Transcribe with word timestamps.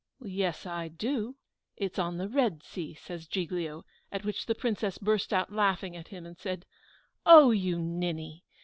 "Yes, 0.23 0.65
I 0.65 0.87
do; 0.87 1.35
it's 1.77 1.99
on 1.99 2.17
the 2.17 2.27
Red 2.27 2.63
Sea," 2.63 2.95
says 2.95 3.27
Giglio; 3.27 3.85
at 4.11 4.25
which 4.25 4.47
the 4.47 4.55
Princess 4.55 4.97
burst 4.97 5.31
out 5.31 5.53
laughing 5.53 5.95
at 5.95 6.07
him, 6.07 6.25
and 6.25 6.39
said, 6.39 6.65
"Oh, 7.23 7.51
you 7.51 7.77
ninny! 7.77 8.43